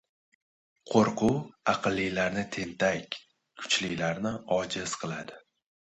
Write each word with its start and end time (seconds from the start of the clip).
Qo‘rquv 0.93 1.35
aqllilarni 1.75 2.47
tentak, 2.57 3.21
kuchlilarni 3.63 4.37
ojiz 4.61 4.99
qiladi. 5.05 5.43